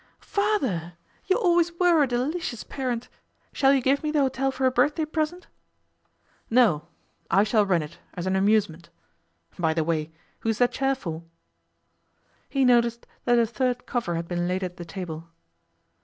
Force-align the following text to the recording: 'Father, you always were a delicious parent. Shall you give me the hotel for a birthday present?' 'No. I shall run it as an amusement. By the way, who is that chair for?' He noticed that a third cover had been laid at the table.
'Father, 0.17 0.93
you 1.27 1.37
always 1.37 1.71
were 1.79 2.01
a 2.01 2.07
delicious 2.07 2.63
parent. 2.63 3.07
Shall 3.53 3.71
you 3.71 3.81
give 3.81 4.01
me 4.01 4.09
the 4.09 4.21
hotel 4.21 4.49
for 4.49 4.65
a 4.65 4.71
birthday 4.71 5.05
present?' 5.05 5.45
'No. 6.49 6.87
I 7.29 7.43
shall 7.43 7.67
run 7.67 7.83
it 7.83 7.99
as 8.15 8.25
an 8.25 8.35
amusement. 8.35 8.89
By 9.59 9.75
the 9.75 9.83
way, 9.83 10.11
who 10.39 10.49
is 10.49 10.57
that 10.57 10.71
chair 10.71 10.95
for?' 10.95 11.21
He 12.49 12.65
noticed 12.65 13.05
that 13.25 13.37
a 13.37 13.45
third 13.45 13.85
cover 13.85 14.15
had 14.15 14.27
been 14.27 14.47
laid 14.47 14.63
at 14.63 14.77
the 14.77 14.85
table. 14.85 15.27